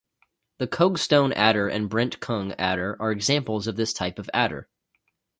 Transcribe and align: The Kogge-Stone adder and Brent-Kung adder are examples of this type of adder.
The 0.57 0.65
Kogge-Stone 0.65 1.31
adder 1.33 1.67
and 1.67 1.87
Brent-Kung 1.87 2.53
adder 2.53 2.97
are 2.99 3.11
examples 3.11 3.67
of 3.67 3.75
this 3.75 3.93
type 3.93 4.17
of 4.17 4.31
adder. 4.33 4.67